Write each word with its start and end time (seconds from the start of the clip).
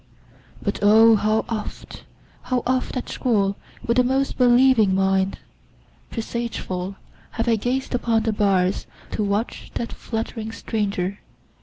But 0.63 0.79
O! 0.81 1.15
how 1.15 1.45
oft, 1.47 2.05
How 2.41 2.63
oft, 2.65 2.97
at 2.97 3.07
school, 3.07 3.55
with 3.85 4.03
most 4.03 4.35
believing 4.35 4.95
mind, 4.95 5.37
Presageful, 6.09 6.95
have 7.33 7.47
I 7.47 7.55
gazed 7.55 7.93
upon 7.93 8.23
the 8.23 8.33
bars, 8.33 8.87
To 9.11 9.23
watch 9.23 9.69
that 9.75 9.93
fluttering 9.93 10.51
stranger! 10.53 11.19